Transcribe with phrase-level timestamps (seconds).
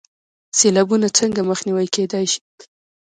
[0.57, 2.39] سیلابونه څنګه مخنیوی کیدی شي؟